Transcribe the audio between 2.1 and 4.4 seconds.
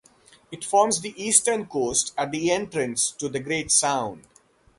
at the entrance to the Great Sound.